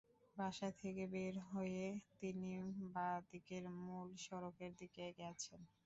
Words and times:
বাসা 0.37 0.69
থেকে 0.79 1.03
বের 1.13 1.35
হয়ে 1.49 1.85
তিনি 2.19 2.49
বাঁ 2.93 3.15
দিকের 3.29 3.63
মূল 3.79 4.07
সড়কের 4.25 4.71
দিকে 4.81 5.05
গেছেন। 5.19 5.59